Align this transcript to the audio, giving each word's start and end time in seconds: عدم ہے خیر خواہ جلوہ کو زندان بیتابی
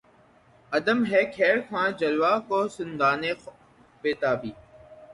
عدم 0.71 0.99
ہے 1.11 1.21
خیر 1.35 1.57
خواہ 1.67 1.89
جلوہ 1.99 2.33
کو 2.47 2.59
زندان 2.77 3.21
بیتابی 4.03 4.51